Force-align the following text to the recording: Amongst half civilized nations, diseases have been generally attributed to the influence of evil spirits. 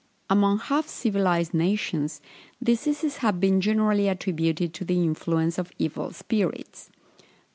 Amongst 0.31 0.65
half 0.65 0.87
civilized 0.87 1.53
nations, 1.53 2.21
diseases 2.63 3.17
have 3.17 3.39
been 3.39 3.61
generally 3.61 4.07
attributed 4.07 4.73
to 4.73 4.83
the 4.83 5.03
influence 5.03 5.59
of 5.59 5.71
evil 5.77 6.11
spirits. 6.11 6.89